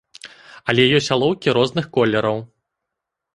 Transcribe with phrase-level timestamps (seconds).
[0.71, 2.41] Але ёсць алоўкі розных колераў.